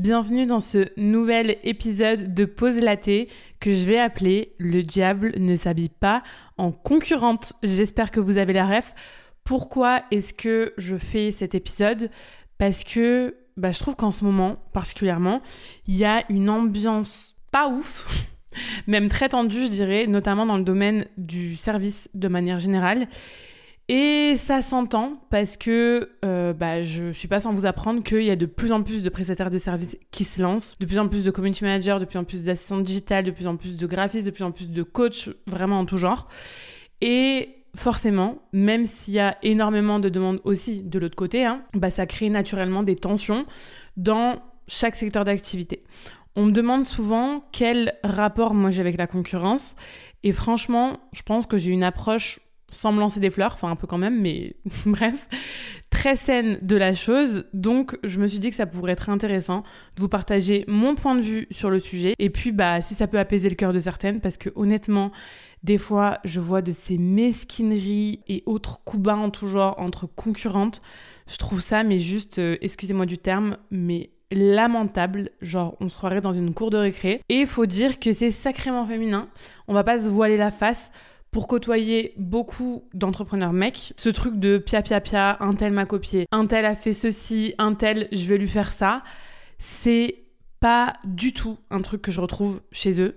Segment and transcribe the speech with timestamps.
[0.00, 3.28] Bienvenue dans ce nouvel épisode de Pause Laté
[3.60, 6.22] que je vais appeler Le diable ne s'habille pas
[6.56, 7.52] en concurrente.
[7.62, 8.94] J'espère que vous avez la ref.
[9.44, 12.08] Pourquoi est-ce que je fais cet épisode?
[12.56, 15.42] Parce que bah, je trouve qu'en ce moment, particulièrement,
[15.86, 18.30] il y a une ambiance pas ouf,
[18.86, 23.06] même très tendue, je dirais, notamment dans le domaine du service de manière générale.
[23.92, 28.30] Et ça s'entend parce que euh, bah, je suis pas sans vous apprendre qu'il y
[28.30, 31.08] a de plus en plus de prestataires de services qui se lancent, de plus en
[31.08, 33.86] plus de community managers, de plus en plus d'assistants digitales, de plus en plus de
[33.88, 36.28] graphistes, de plus en plus de coachs, vraiment en tout genre.
[37.00, 41.90] Et forcément, même s'il y a énormément de demandes aussi de l'autre côté, hein, bah,
[41.90, 43.44] ça crée naturellement des tensions
[43.96, 44.36] dans
[44.68, 45.82] chaque secteur d'activité.
[46.36, 49.74] On me demande souvent quel rapport moi j'ai avec la concurrence.
[50.22, 52.38] Et franchement, je pense que j'ai une approche
[52.70, 54.56] sans me lancer des fleurs, enfin un peu quand même, mais
[54.86, 55.28] bref,
[55.90, 57.44] très saine de la chose.
[57.52, 59.62] Donc je me suis dit que ça pourrait être intéressant
[59.96, 62.14] de vous partager mon point de vue sur le sujet.
[62.18, 65.10] Et puis bah si ça peut apaiser le cœur de certaines, parce que honnêtement,
[65.62, 70.06] des fois je vois de ces mesquineries et autres coups bas en tout genre entre
[70.06, 70.82] concurrentes.
[71.26, 76.20] Je trouve ça, mais juste, euh, excusez-moi du terme, mais lamentable, genre on se croirait
[76.20, 77.22] dans une cour de récré.
[77.28, 79.28] Et il faut dire que c'est sacrément féminin,
[79.68, 80.92] on va pas se voiler la face
[81.30, 86.26] pour côtoyer beaucoup d'entrepreneurs mecs, ce truc de pia pia pia, un tel m'a copié,
[86.32, 89.02] un tel a fait ceci, un tel je vais lui faire ça,
[89.58, 90.24] c'est
[90.58, 93.16] pas du tout un truc que je retrouve chez eux.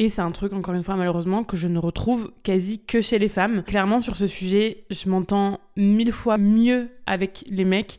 [0.00, 3.18] Et c'est un truc, encore une fois, malheureusement, que je ne retrouve quasi que chez
[3.18, 3.64] les femmes.
[3.64, 7.98] Clairement, sur ce sujet, je m'entends mille fois mieux avec les mecs.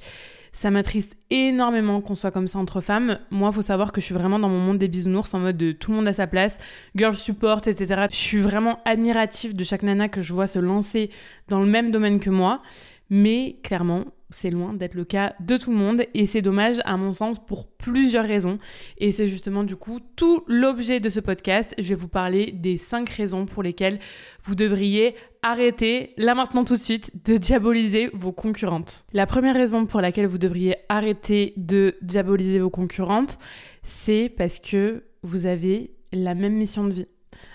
[0.52, 3.20] Ça m'attriste énormément qu'on soit comme ça entre femmes.
[3.32, 5.72] Moi, faut savoir que je suis vraiment dans mon monde des bisounours en mode de
[5.72, 6.58] tout le monde à sa place,
[6.96, 8.08] girl support, etc.
[8.12, 11.10] Je suis vraiment admirative de chaque nana que je vois se lancer
[11.48, 12.62] dans le même domaine que moi.
[13.10, 16.98] Mais clairement, c'est loin d'être le cas de tout le monde et c'est dommage à
[16.98, 18.60] mon sens pour plusieurs raisons.
[18.98, 21.74] Et c'est justement du coup tout l'objet de ce podcast.
[21.78, 24.00] Je vais vous parler des cinq raisons pour lesquelles
[24.44, 29.06] vous devriez arrêter, là maintenant tout de suite, de diaboliser vos concurrentes.
[29.14, 33.40] La première raison pour laquelle vous devriez arrêter de diaboliser vos concurrentes,
[33.84, 37.08] c'est parce que vous avez la même mission de vie.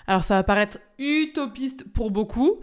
[0.07, 2.59] Alors ça va paraître utopiste pour beaucoup,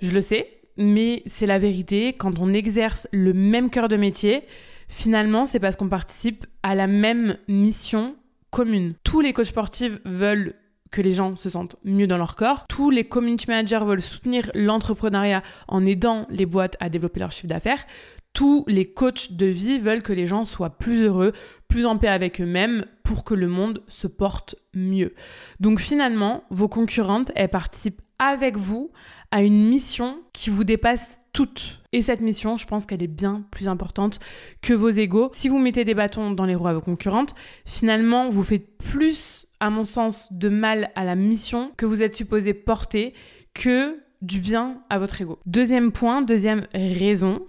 [0.00, 2.12] je le sais, mais c'est la vérité.
[2.12, 4.42] Quand on exerce le même cœur de métier,
[4.88, 8.16] finalement, c'est parce qu'on participe à la même mission
[8.50, 8.94] commune.
[9.04, 10.54] Tous les coachs sportifs veulent
[10.90, 12.64] que les gens se sentent mieux dans leur corps.
[12.68, 17.48] Tous les community managers veulent soutenir l'entrepreneuriat en aidant les boîtes à développer leur chiffre
[17.48, 17.84] d'affaires.
[18.32, 21.32] Tous les coachs de vie veulent que les gens soient plus heureux,
[21.68, 25.14] plus en paix avec eux-mêmes pour que le monde se porte mieux.
[25.58, 28.90] Donc finalement, vos concurrentes, elles participent avec vous
[29.30, 31.80] à une mission qui vous dépasse toutes.
[31.92, 34.20] Et cette mission, je pense qu'elle est bien plus importante
[34.62, 35.30] que vos égaux.
[35.32, 39.46] Si vous mettez des bâtons dans les roues à vos concurrentes, finalement, vous faites plus,
[39.60, 43.14] à mon sens, de mal à la mission que vous êtes supposé porter
[43.54, 45.38] que du bien à votre ego.
[45.46, 47.42] Deuxième point, deuxième raison,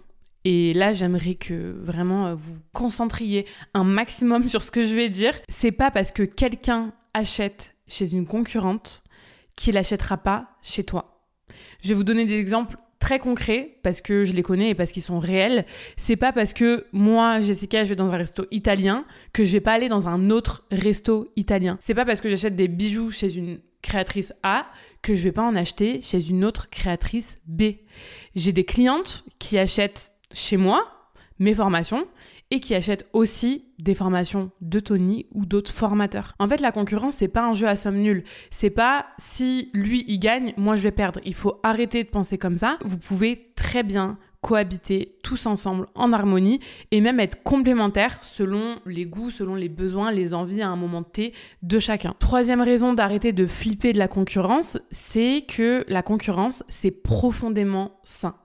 [0.44, 5.34] et là, j'aimerais que vraiment vous concentriez un maximum sur ce que je vais dire.
[5.50, 9.04] C'est pas parce que quelqu'un achète chez une concurrente
[9.56, 11.17] qu'il n'achètera pas chez toi.
[11.82, 14.92] Je vais vous donner des exemples très concrets parce que je les connais et parce
[14.92, 15.66] qu'ils sont réels.
[15.96, 19.62] C'est pas parce que moi, Jessica, je vais dans un resto italien que je vais
[19.62, 21.78] pas aller dans un autre resto italien.
[21.80, 24.68] C'est pas parce que j'achète des bijoux chez une créatrice A
[25.02, 27.64] que je vais pas en acheter chez une autre créatrice B.
[28.36, 30.86] J'ai des clientes qui achètent chez moi
[31.40, 32.08] mes formations
[32.52, 36.34] et qui achètent aussi des formations de Tony ou d'autres formateurs.
[36.40, 38.24] En fait, la concurrence, c'est pas un jeu à somme nulle.
[38.52, 41.20] C'est pas si lui il gagne, moi je vais perdre.
[41.26, 42.78] Il faut arrêter de penser comme ça.
[42.84, 46.60] Vous pouvez très bien cohabiter tous ensemble en harmonie
[46.92, 51.04] et même être complémentaires selon les goûts, selon les besoins, les envies à un moment
[51.04, 51.34] T
[51.64, 52.16] de chacun.
[52.20, 58.36] Troisième raison d'arrêter de flipper de la concurrence, c'est que la concurrence, c'est profondément sain.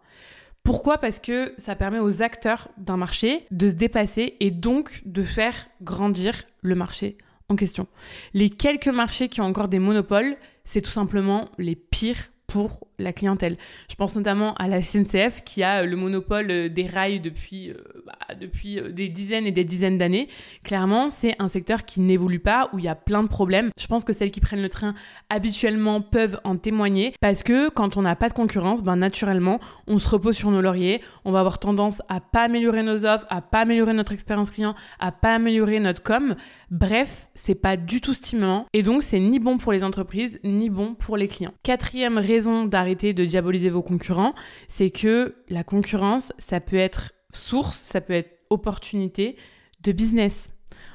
[0.64, 0.98] Pourquoi?
[0.98, 5.66] Parce que ça permet aux acteurs d'un marché de se dépasser et donc de faire
[5.82, 7.18] grandir le marché
[7.48, 7.86] en question.
[8.32, 13.12] Les quelques marchés qui ont encore des monopoles, c'est tout simplement les pires pour la
[13.12, 13.56] clientèle.
[13.88, 17.76] Je pense notamment à la SNCF qui a le monopole euh, des rails depuis, euh,
[18.04, 20.28] bah, depuis euh, des dizaines et des dizaines d'années.
[20.64, 23.70] Clairement, c'est un secteur qui n'évolue pas, où il y a plein de problèmes.
[23.78, 24.94] Je pense que celles qui prennent le train
[25.30, 29.98] habituellement peuvent en témoigner parce que quand on n'a pas de concurrence, ben, naturellement, on
[29.98, 31.00] se repose sur nos lauriers.
[31.24, 34.74] On va avoir tendance à pas améliorer nos offres, à pas améliorer notre expérience client,
[34.98, 36.36] à pas améliorer notre com.
[36.70, 40.70] Bref, c'est pas du tout stimulant et donc c'est ni bon pour les entreprises ni
[40.70, 41.52] bon pour les clients.
[41.62, 44.34] Quatrième raison d'arrêter de diaboliser vos concurrents,
[44.68, 49.36] c'est que la concurrence, ça peut être source, ça peut être opportunité
[49.82, 50.50] de business.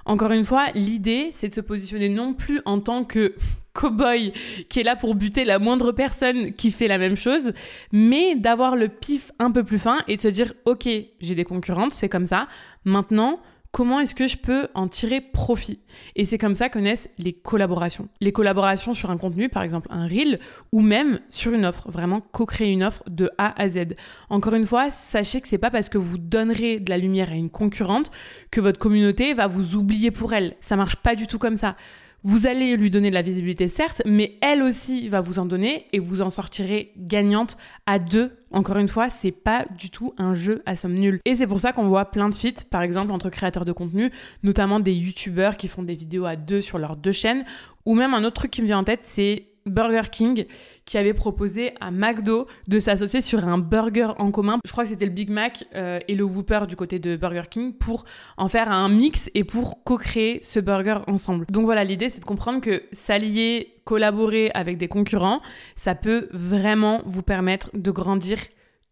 [0.06, 3.36] Encore une fois, l'idée, c'est de se positionner non plus en tant que
[3.74, 4.34] cow-boy
[4.70, 7.54] qui est là pour buter la moindre personne qui fait la même chose,
[7.92, 10.88] mais d'avoir le pif un peu plus fin et de se dire, ok,
[11.20, 12.48] j'ai des concurrentes, c'est comme ça.
[12.86, 13.40] Maintenant,
[13.78, 15.78] comment est-ce que je peux en tirer profit?
[16.16, 18.10] Et c'est comme ça que naissent les collaborations.
[18.22, 20.40] Les collaborations sur un contenu, par exemple un reel,
[20.72, 23.94] ou même sur une offre, vraiment co-créer une offre de A à Z.
[24.32, 27.36] Encore une fois, sachez que c'est pas parce que vous donnerez de la lumière à
[27.36, 28.10] une concurrente
[28.50, 30.56] que votre communauté va vous oublier pour elle.
[30.60, 31.76] Ça marche pas du tout comme ça.
[32.24, 35.86] Vous allez lui donner de la visibilité, certes, mais elle aussi va vous en donner
[35.94, 38.32] et vous en sortirez gagnante à deux.
[38.52, 41.20] Encore une fois, c'est pas du tout un jeu à somme nulle.
[41.26, 44.12] Et c'est pour ça qu'on voit plein de feats, par exemple, entre créateurs de contenu,
[44.42, 47.46] notamment des youtubeurs qui font des vidéos à deux sur leurs deux chaînes.
[47.86, 50.46] Ou même un autre truc qui me vient en tête, c'est Burger King
[50.86, 54.60] qui avait proposé à McDo de s'associer sur un burger en commun.
[54.66, 57.44] Je crois que c'était le Big Mac euh, et le Whopper du côté de Burger
[57.50, 58.06] King pour
[58.38, 61.46] en faire un mix et pour co-créer ce burger ensemble.
[61.50, 65.42] Donc voilà, l'idée c'est de comprendre que s'allier, collaborer avec des concurrents,
[65.76, 68.38] ça peut vraiment vous permettre de grandir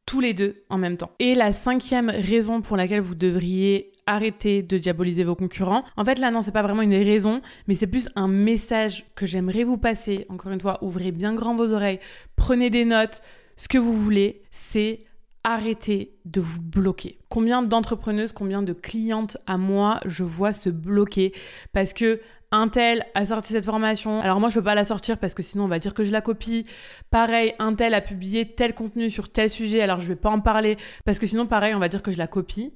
[0.06, 1.12] tous les deux en même temps.
[1.20, 5.84] Et la cinquième raison pour laquelle vous devriez arrêter de diaboliser vos concurrents.
[5.98, 9.26] En fait, là, non, c'est pas vraiment une raison, mais c'est plus un message que
[9.26, 10.26] j'aimerais vous passer.
[10.30, 12.00] Encore une fois, ouvrez bien grand vos oreilles,
[12.36, 13.24] prenez des notes,
[13.58, 15.00] ce que vous voulez, c'est
[15.46, 17.20] arrêter de vous bloquer.
[17.30, 21.34] Combien d'entrepreneuses, combien de clientes à moi je vois se bloquer
[21.72, 22.20] parce que
[22.52, 24.20] un tel a sorti cette formation.
[24.22, 26.12] Alors moi je peux pas la sortir parce que sinon on va dire que je
[26.12, 26.66] la copie.
[27.12, 30.40] Pareil, un tel a publié tel contenu sur tel sujet, alors je vais pas en
[30.40, 32.74] parler parce que sinon pareil, on va dire que je la copie.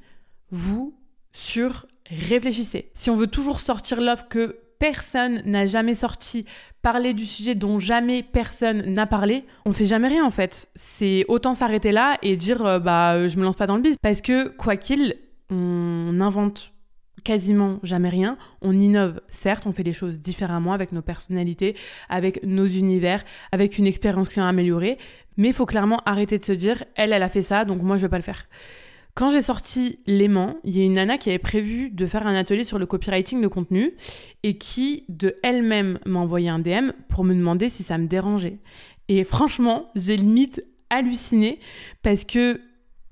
[0.51, 0.95] Vous
[1.31, 2.91] sur réfléchissez.
[2.93, 6.45] Si on veut toujours sortir l'offre que personne n'a jamais sorti,
[6.81, 10.69] parler du sujet dont jamais personne n'a parlé, on fait jamais rien en fait.
[10.75, 13.97] C'est autant s'arrêter là et dire euh, bah je me lance pas dans le biz
[14.01, 15.15] parce que quoi qu'il
[15.51, 16.71] on invente
[17.23, 21.75] quasiment jamais rien, on innove certes, on fait les choses différemment avec nos personnalités,
[22.07, 24.97] avec nos univers, avec une expérience client améliorée,
[25.35, 27.97] mais il faut clairement arrêter de se dire elle elle a fait ça donc moi
[27.97, 28.47] je vais pas le faire.
[29.15, 32.35] Quand j'ai sorti L'aimant, il y a une nana qui avait prévu de faire un
[32.35, 33.93] atelier sur le copywriting de contenu
[34.43, 38.59] et qui, de elle-même, m'a envoyé un DM pour me demander si ça me dérangeait.
[39.09, 41.59] Et franchement, j'ai limite halluciné
[42.01, 42.61] parce que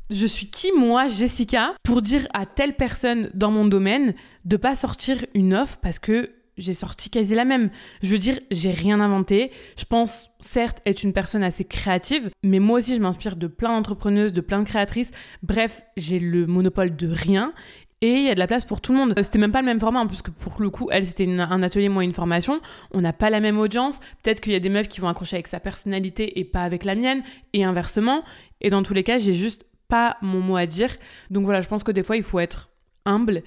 [0.10, 4.14] je suis qui moi, Jessica, pour dire à telle personne dans mon domaine
[4.46, 7.70] de pas sortir une offre parce que j'ai sorti quasi la même.
[8.02, 9.52] Je veux dire, j'ai rien inventé.
[9.78, 13.70] Je pense, certes, être une personne assez créative, mais moi aussi, je m'inspire de plein
[13.70, 15.12] d'entrepreneuses, de plein de créatrices.
[15.44, 17.54] Bref, j'ai le monopole de rien.
[18.02, 19.16] Et il y a de la place pour tout le monde.
[19.24, 21.90] C'était même pas le même format, hein, puisque pour le coup, elle, c'était un atelier,
[21.90, 22.62] moi, une formation.
[22.92, 24.00] On n'a pas la même audience.
[24.22, 26.86] Peut-être qu'il y a des meufs qui vont accrocher avec sa personnalité et pas avec
[26.86, 28.24] la mienne, et inversement.
[28.62, 30.96] Et dans tous les cas, j'ai juste pas mon mot à dire.
[31.32, 32.70] Donc voilà, je pense que des fois, il faut être
[33.06, 33.42] humble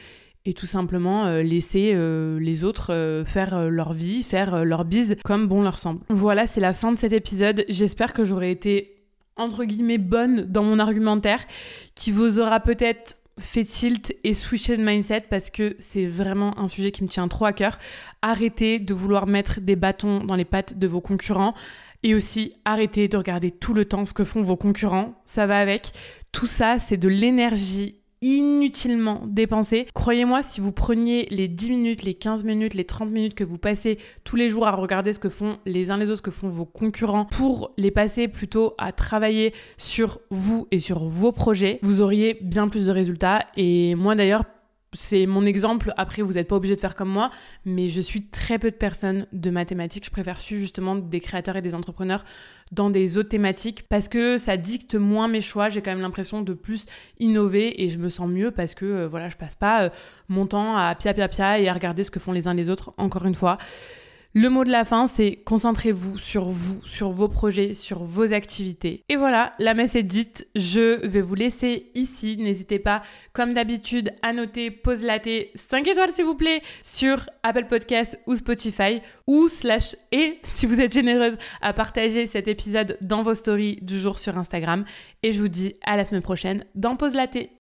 [0.47, 5.17] et tout simplement euh, laisser euh, les autres euh, faire leur vie, faire leur bise
[5.25, 6.01] comme bon leur semble.
[6.09, 7.65] Voilà, c'est la fin de cet épisode.
[7.69, 8.97] J'espère que j'aurai été
[9.37, 11.45] entre guillemets bonne dans mon argumentaire,
[11.95, 16.69] qui vous aura peut-être fait tilt et switcher de mindset parce que c'est vraiment un
[16.69, 17.79] sujet qui me tient trop à cœur.
[18.23, 21.55] Arrêtez de vouloir mettre des bâtons dans les pattes de vos concurrents.
[22.03, 25.21] Et aussi, arrêtez de regarder tout le temps ce que font vos concurrents.
[25.25, 25.93] Ça va avec.
[26.33, 29.87] Tout ça, c'est de l'énergie inutilement dépensé.
[29.95, 33.59] Croyez-moi, si vous preniez les 10 minutes, les 15 minutes, les 30 minutes que vous
[33.59, 36.31] passez tous les jours à regarder ce que font les uns les autres, ce que
[36.31, 41.79] font vos concurrents, pour les passer plutôt à travailler sur vous et sur vos projets,
[41.83, 43.47] vous auriez bien plus de résultats.
[43.57, 44.45] Et moi d'ailleurs,
[44.93, 45.93] c'est mon exemple.
[45.97, 47.31] Après, vous n'êtes pas obligé de faire comme moi,
[47.65, 50.05] mais je suis très peu de personnes de mathématiques.
[50.05, 52.25] Je préfère suivre justement des créateurs et des entrepreneurs
[52.73, 55.69] dans des autres thématiques parce que ça dicte moins mes choix.
[55.69, 56.87] J'ai quand même l'impression de plus
[57.19, 59.91] innover et je me sens mieux parce que euh, voilà, je passe pas euh,
[60.29, 62.69] mon temps à pia pia pia et à regarder ce que font les uns les
[62.69, 62.93] autres.
[62.97, 63.59] Encore une fois,
[64.33, 69.03] le mot de la fin, c'est concentrez-vous sur vous, sur vos projets, sur vos activités.
[69.09, 70.47] Et voilà, la messe est dite.
[70.55, 72.37] Je vais vous laisser ici.
[72.37, 77.67] N'hésitez pas, comme d'habitude, à noter, pause laté 5 étoiles s'il vous plaît, sur Apple
[77.67, 83.23] Podcast ou Spotify, ou slash et, si vous êtes généreuse, à partager cet épisode dans
[83.23, 84.85] vos stories du jour sur Instagram.
[85.25, 87.51] Et je vous dis à la semaine prochaine dans Pause Laté.